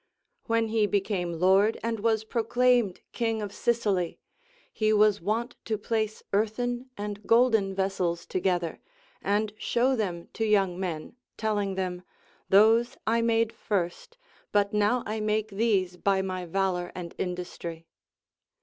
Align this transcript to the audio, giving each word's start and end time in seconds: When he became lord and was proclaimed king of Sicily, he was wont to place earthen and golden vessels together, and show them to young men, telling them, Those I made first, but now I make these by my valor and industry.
When 0.45 0.69
he 0.69 0.87
became 0.87 1.33
lord 1.39 1.79
and 1.83 1.99
was 1.99 2.23
proclaimed 2.23 3.01
king 3.11 3.39
of 3.39 3.53
Sicily, 3.53 4.17
he 4.73 4.91
was 4.91 5.21
wont 5.21 5.55
to 5.65 5.77
place 5.77 6.23
earthen 6.33 6.89
and 6.97 7.21
golden 7.27 7.75
vessels 7.75 8.25
together, 8.25 8.79
and 9.21 9.53
show 9.59 9.95
them 9.95 10.27
to 10.33 10.43
young 10.43 10.79
men, 10.79 11.17
telling 11.37 11.75
them, 11.75 12.01
Those 12.49 12.97
I 13.05 13.21
made 13.21 13.53
first, 13.53 14.17
but 14.51 14.73
now 14.73 15.03
I 15.05 15.19
make 15.19 15.49
these 15.49 15.97
by 15.97 16.23
my 16.23 16.47
valor 16.47 16.91
and 16.95 17.13
industry. 17.19 17.85